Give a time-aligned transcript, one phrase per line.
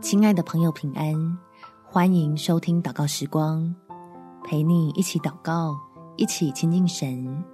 [0.00, 1.38] 亲爱的朋友，平安！
[1.84, 3.74] 欢迎收听祷告时光，
[4.42, 5.78] 陪你一起祷告，
[6.16, 7.44] 一起亲近神。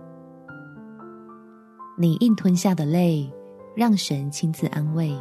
[1.99, 3.29] 你硬吞下的泪，
[3.74, 5.13] 让神亲自安慰。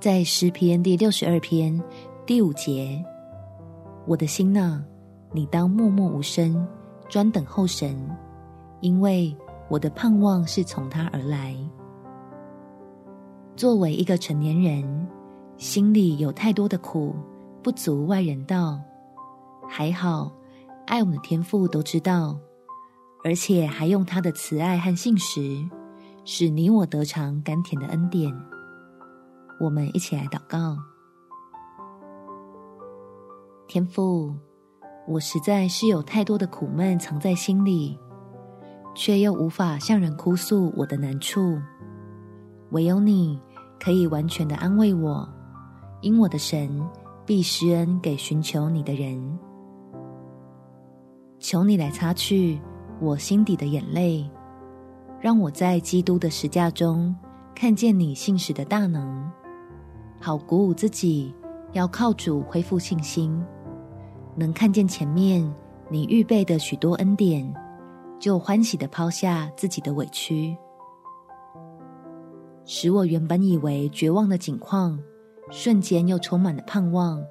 [0.00, 1.78] 在诗篇第六十二篇
[2.24, 3.04] 第五节，
[4.06, 4.82] 我的心呐，
[5.30, 6.66] 你当默默无声，
[7.10, 7.94] 专等候神，
[8.80, 9.36] 因为
[9.68, 11.54] 我的盼望是从他而来。
[13.62, 15.08] 作为一个成年人，
[15.56, 17.14] 心里有太多的苦，
[17.62, 18.80] 不足外人道。
[19.68, 20.32] 还好，
[20.84, 22.36] 爱我们的天父都知道，
[23.22, 25.64] 而且还用他的慈爱和信实，
[26.24, 28.34] 使你我得尝甘甜的恩典。
[29.60, 30.76] 我们一起来祷告：
[33.68, 34.34] 天父，
[35.06, 37.96] 我实在是有太多的苦闷藏在心里，
[38.92, 41.60] 却又无法向人哭诉我的难处。
[42.70, 43.38] 唯有你
[43.82, 45.28] 可以完全的安慰我，
[46.02, 46.80] 因我的神
[47.26, 49.36] 必施恩给寻求你的人。
[51.40, 52.60] 求你来擦去
[53.00, 54.30] 我心底的眼泪，
[55.20, 57.12] 让我在基督的十架中
[57.56, 59.28] 看见你信使的大能，
[60.20, 61.34] 好鼓舞自己，
[61.72, 63.44] 要靠主恢复信心，
[64.36, 65.52] 能看见前面
[65.88, 67.52] 你预备的许多恩典，
[68.20, 70.56] 就欢喜的抛下自己的委屈。
[72.74, 74.98] 使我原本以为绝望的景况，
[75.50, 77.22] 瞬间又充满了盼望，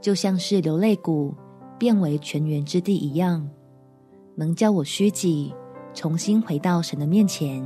[0.00, 1.34] 就像是流泪谷
[1.78, 3.46] 变为泉源之地一样，
[4.34, 5.54] 能叫我虚己，
[5.92, 7.62] 重新回到神的面前，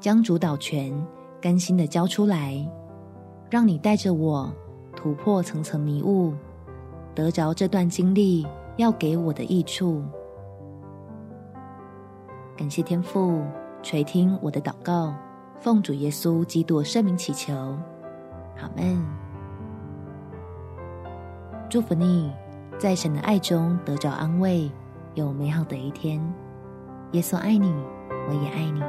[0.00, 0.92] 将主导权
[1.40, 2.68] 甘心的交出来，
[3.48, 4.52] 让你带着我
[4.96, 6.34] 突破层层迷雾，
[7.14, 8.44] 得着这段经历
[8.78, 10.02] 要给我的益处。
[12.56, 13.44] 感谢天父
[13.80, 15.14] 垂听我的祷告。
[15.64, 17.54] 奉主耶稣基督圣名祈求，
[18.54, 19.02] 好门。
[21.70, 22.30] 祝福你，
[22.78, 24.70] 在神的爱中得着安慰，
[25.14, 26.20] 有美好的一天。
[27.12, 27.74] 耶稣爱你，
[28.28, 28.82] 我也爱你。